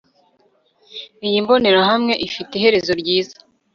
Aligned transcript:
Iyi 1.27 1.37
mbonerahamwe 1.43 2.13
ifite 2.27 2.51
iherezo 2.55 2.91
ryiza 3.01 3.37